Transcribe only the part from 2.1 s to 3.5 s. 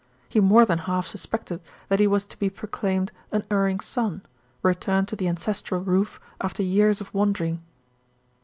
to be proclaimed an